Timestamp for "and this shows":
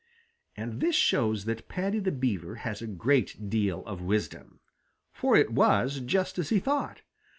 0.57-1.45